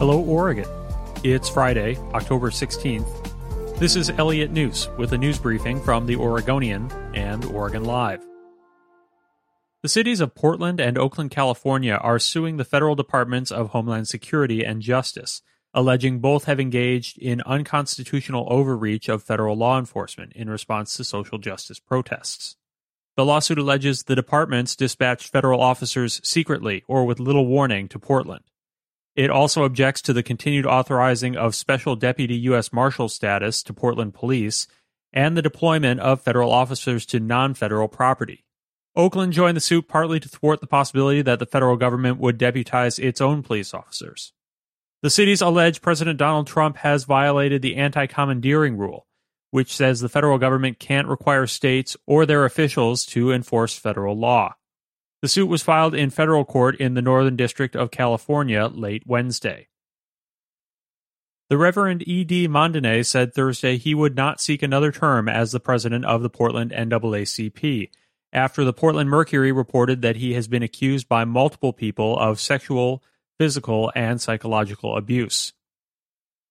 [0.00, 0.64] Hello, Oregon.
[1.22, 3.78] It's Friday, October 16th.
[3.78, 8.24] This is Elliot Njus with a news briefing from the Oregonian and Oregon Live.
[9.82, 14.64] The cities of Portland and Oakland, California are suing the federal departments of Homeland Security
[14.64, 15.42] and Justice,
[15.74, 21.36] alleging both have engaged in unconstitutional overreach of federal law enforcement in response to social
[21.36, 22.56] justice protests.
[23.18, 28.44] The lawsuit alleges the departments dispatched federal officers secretly or with little warning to Portland.
[29.16, 32.72] It also objects to the continued authorizing of special deputy U.S.
[32.72, 34.66] Marshal status to Portland police
[35.12, 38.44] and the deployment of federal officers to non federal property.
[38.96, 42.98] Oakland joined the suit partly to thwart the possibility that the federal government would deputize
[42.98, 44.32] its own police officers.
[45.02, 49.06] The cities allege President Donald Trump has violated the anti commandeering rule,
[49.50, 54.54] which says the federal government can't require states or their officials to enforce federal law.
[55.22, 59.68] The suit was filed in federal court in the Northern District of California late Wednesday.
[61.50, 62.48] The Reverend E.D.
[62.48, 66.70] Mondainé said Thursday he would not seek another term as the president of the Portland
[66.70, 67.90] NAACP
[68.32, 73.02] after the Portland Mercury reported that he has been accused by multiple people of sexual,
[73.38, 75.52] physical, and psychological abuse.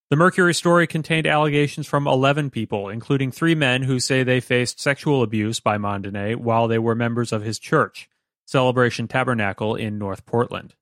[0.09, 4.79] The Mercury story contained allegations from 11 people, including three men who say they faced
[4.79, 8.09] sexual abuse by Mondainé while they were members of his church,
[8.49, 10.73] Celebration Tabernacle in North Portland.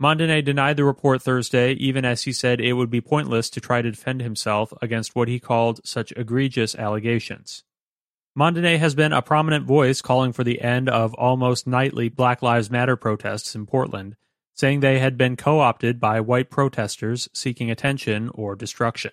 [0.00, 3.82] Mondainé denied the report Thursday, even as he said it would be pointless to try
[3.82, 7.64] to defend himself against what he called such egregious allegations.
[8.38, 12.70] Mondainé has been a prominent voice calling for the end of almost nightly Black Lives
[12.70, 14.14] Matter protests in Portland,
[14.54, 19.10] saying they had been co opted by white protesters seeking attention or destruction.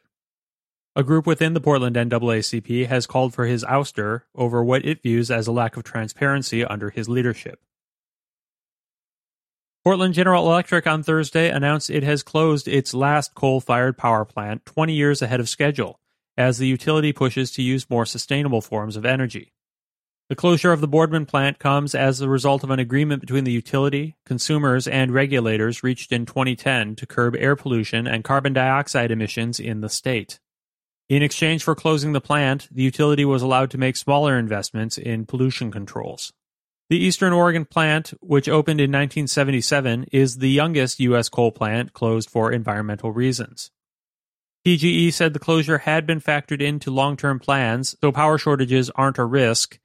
[0.98, 5.30] A group within the Portland NAACP has called for his ouster over what it views
[5.30, 7.60] as a lack of transparency under his leadership.
[9.84, 14.66] Portland General Electric on Thursday announced it has closed its last coal fired power plant
[14.66, 16.00] 20 years ahead of schedule
[16.36, 19.54] as the utility pushes to use more sustainable forms of energy.
[20.30, 23.52] The closure of the Boardman plant comes as a result of an agreement between the
[23.52, 29.60] utility, consumers, and regulators reached in 2010 to curb air pollution and carbon dioxide emissions
[29.60, 30.40] in the state.
[31.10, 35.26] In exchange for closing the plant, the utility was allowed to make smaller investments in
[35.26, 36.34] pollution controls.
[36.90, 41.30] The Eastern Oregon plant, which opened in 1977, is the youngest U.S.
[41.30, 43.72] coal plant closed for environmental reasons.
[44.66, 49.18] PGE said the closure had been factored into long term plans, so power shortages aren't
[49.18, 49.80] a risk.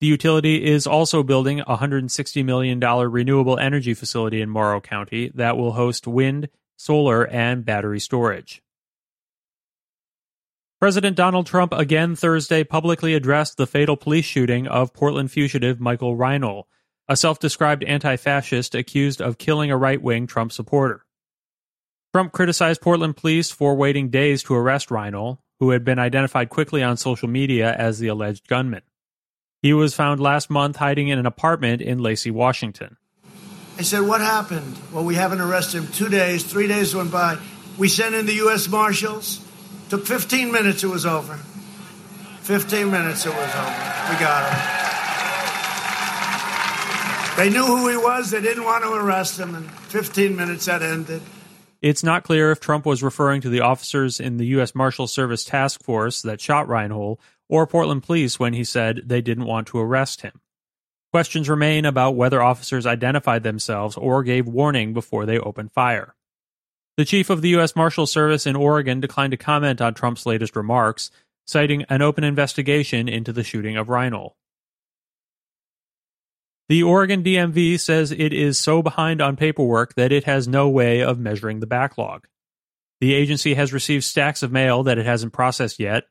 [0.00, 5.58] The utility is also building a $160 million renewable energy facility in Morrow County that
[5.58, 8.62] will host wind, solar, and battery storage.
[10.82, 16.16] President Donald Trump again Thursday publicly addressed the fatal police shooting of Portland fugitive Michael
[16.16, 16.64] Reinoehl,
[17.06, 21.06] a self described anti fascist accused of killing a right wing Trump supporter.
[22.12, 26.82] Trump criticized Portland police for waiting days to arrest Reinoehl, who had been identified quickly
[26.82, 28.82] on social media as the alleged gunman.
[29.62, 32.96] He was found last month hiding in an apartment in Lacey, Washington.
[33.78, 34.76] I said, What happened?
[34.92, 35.92] Well, we haven't arrested him.
[35.92, 37.38] Two days, three days went by.
[37.78, 38.66] We sent in the U.S.
[38.68, 39.48] Marshals.
[39.92, 41.34] Took 15 minutes, it was over.
[41.34, 44.08] 15 minutes, it was over.
[44.08, 44.56] We got him.
[47.36, 48.30] They knew who he was.
[48.30, 49.54] They didn't want to arrest him.
[49.54, 51.20] And 15 minutes, that ended.
[51.82, 54.74] It's not clear if Trump was referring to the officers in the U.S.
[54.74, 57.18] Marshal Service task force that shot Reinoehl
[57.50, 60.40] or Portland police when he said they didn't want to arrest him.
[61.12, 66.14] Questions remain about whether officers identified themselves or gave warning before they opened fire.
[66.98, 67.74] The chief of the U.S.
[67.74, 71.10] Marshal Service in Oregon declined to comment on Trump's latest remarks,
[71.46, 74.32] citing an open investigation into the shooting of Reinoehl.
[76.68, 81.02] The Oregon DMV says it is so behind on paperwork that it has no way
[81.02, 82.26] of measuring the backlog.
[83.00, 86.04] The agency has received stacks of mail that it hasn't processed yet.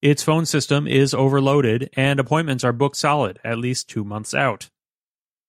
[0.00, 4.68] Its phone system is overloaded, and appointments are booked solid, at least two months out.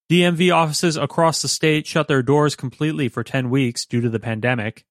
[0.09, 4.19] DMV offices across the state shut their doors completely for 10 weeks due to the
[4.19, 4.85] pandemic.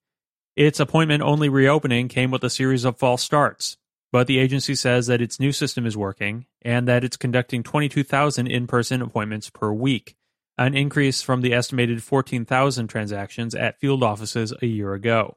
[0.56, 3.76] Its appointment only reopening came with a series of false starts,
[4.10, 8.46] but the agency says that its new system is working and that it's conducting 22,000
[8.46, 10.16] in person appointments per week,
[10.58, 15.36] an increase from the estimated 14,000 transactions at field offices a year ago.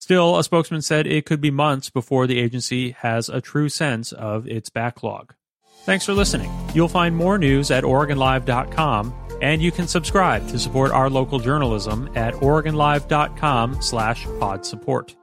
[0.00, 4.12] Still, a spokesman said it could be months before the agency has a true sense
[4.12, 5.34] of its backlog.
[5.84, 6.50] Thanks for listening.
[6.74, 12.10] You'll find more news at OregonLive.com, and you can subscribe to support our local journalism
[12.14, 15.16] at OregonLive.com slash pod support.